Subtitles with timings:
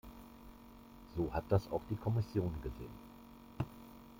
[1.15, 2.89] So hat das auch die Kommission gesehen.